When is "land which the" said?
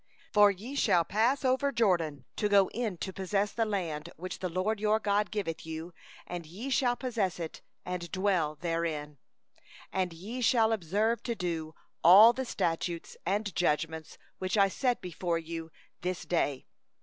3.65-4.49